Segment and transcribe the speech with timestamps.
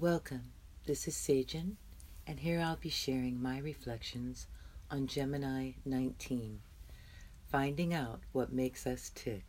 [0.00, 0.52] Welcome.
[0.86, 1.76] This is Sagen,
[2.26, 4.46] and here I'll be sharing my reflections
[4.90, 6.62] on Gemini 19,
[7.52, 9.44] finding out what makes us tick.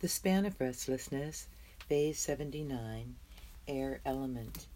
[0.00, 1.48] The span of restlessness,
[1.88, 3.16] phase 79,
[3.66, 4.66] air element.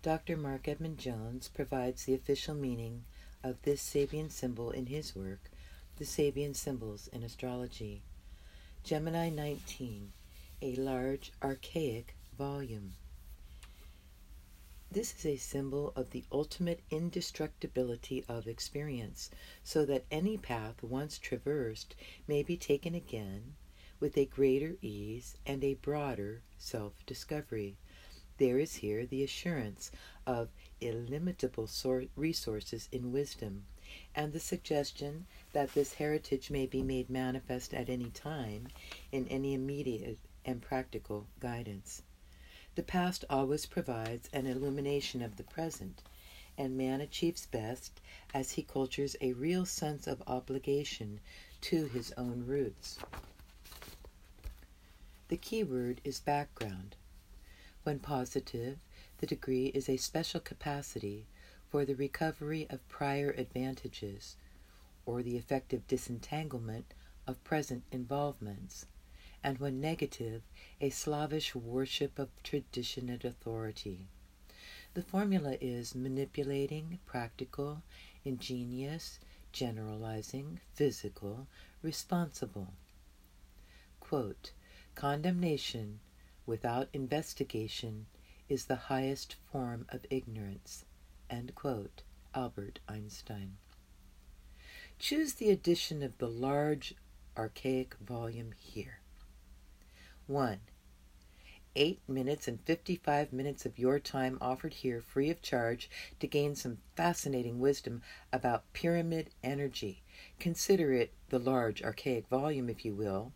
[0.00, 0.36] Dr.
[0.36, 3.02] Marc Edmund Jones provides the official meaning
[3.42, 5.50] of this Sabian symbol in his work,
[5.96, 8.02] The Sabian Symbols in Astrology.
[8.84, 10.12] Gemini 19,
[10.62, 12.92] a large archaic volume.
[14.90, 19.30] This is a symbol of the ultimate indestructibility of experience,
[19.62, 21.96] so that any path once traversed
[22.28, 23.56] may be taken again
[23.98, 27.76] with a greater ease and a broader self discovery.
[28.38, 29.90] There is here the assurance
[30.26, 31.68] of illimitable
[32.14, 33.64] resources in wisdom,
[34.14, 38.68] and the suggestion that this heritage may be made manifest at any time
[39.10, 42.02] in any immediate and practical guidance.
[42.74, 46.02] The past always provides an illumination of the present,
[46.58, 48.00] and man achieves best
[48.32, 51.20] as he cultures a real sense of obligation
[51.62, 52.98] to his own roots.
[55.28, 56.96] The key word is background.
[57.84, 58.78] When positive,
[59.18, 61.26] the degree is a special capacity
[61.70, 64.36] for the recovery of prior advantages
[65.06, 66.92] or the effective disentanglement
[67.26, 68.86] of present involvements
[69.44, 70.42] and when negative,
[70.80, 74.08] a slavish worship of tradition and authority.
[74.94, 77.82] The formula is manipulating, practical,
[78.24, 79.20] ingenious,
[79.52, 81.46] generalizing, physical,
[81.82, 82.72] responsible.
[84.00, 84.52] Quote,
[84.94, 86.00] Condemnation
[86.46, 88.06] without investigation
[88.48, 90.84] is the highest form of ignorance.
[91.54, 92.02] Quote.
[92.34, 93.56] Albert Einstein.
[94.98, 96.94] Choose the edition of the large
[97.36, 99.03] archaic volume here.
[100.26, 100.60] 1.
[101.76, 106.54] 8 minutes and 55 minutes of your time offered here free of charge to gain
[106.54, 108.00] some fascinating wisdom
[108.32, 110.02] about pyramid energy.
[110.38, 113.32] Consider it the large archaic volume, if you will.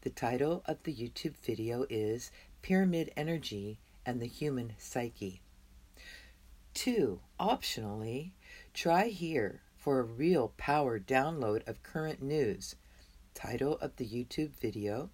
[0.00, 5.42] The title of the YouTube video is Pyramid Energy and the Human Psyche.
[6.74, 7.20] 2.
[7.38, 8.32] Optionally,
[8.72, 12.76] try here for a real power download of current news.
[13.34, 15.10] Title of the YouTube video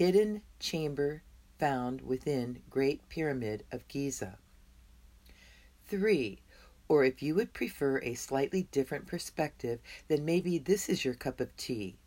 [0.00, 1.22] hidden chamber
[1.58, 4.38] found within Great Pyramid of Giza.
[5.88, 6.38] 3.
[6.88, 9.78] Or if you would prefer a slightly different perspective,
[10.08, 11.98] then maybe this is your cup of tea.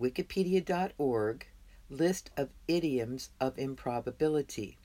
[0.00, 1.48] Wikipedia.org,
[1.90, 4.78] list of idioms of improbability.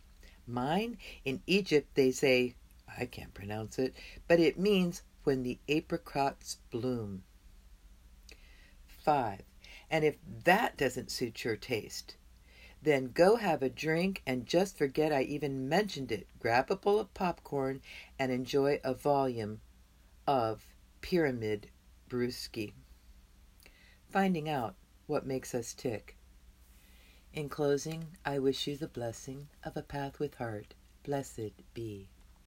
[0.48, 2.56] Mine, in Egypt, they say,
[2.98, 3.94] I can't pronounce it,
[4.28, 7.24] but it means when the apricots bloom.
[8.88, 9.42] 5.
[9.92, 12.16] And if that doesn't suit your taste,
[12.82, 16.28] then go have a drink and just forget I even mentioned it.
[16.40, 17.82] Grab a bowl of popcorn
[18.18, 19.62] and enjoy a volume
[20.26, 20.66] of
[21.02, 21.70] Pyramid
[22.10, 22.74] Brewski.
[24.10, 24.76] Finding out
[25.08, 26.16] what makes us tick.
[27.34, 30.74] In closing, I wish you the blessing of a path with heart.
[31.04, 32.10] Blessed be.